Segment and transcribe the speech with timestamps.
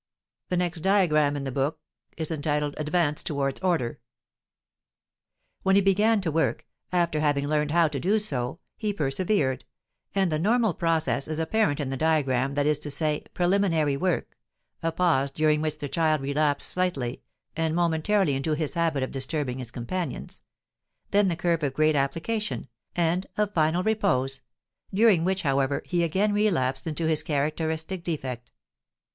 [0.49, 1.37] [Illustration:
[2.79, 3.99] Advance towards Order]
[5.61, 9.63] When he began to work, after having learned how to do so, he persevered,
[10.15, 14.35] and the normal process is apparent in the diagram; that is to say, preliminary work,
[14.81, 17.21] a pause (during which the child relapsed slightly
[17.55, 20.41] and momentarily into his habit of disturbing his companions),
[21.11, 24.41] then the curve of great application, and of final repose
[24.91, 28.51] (during which, however, he again relapsed into his characteristic defect).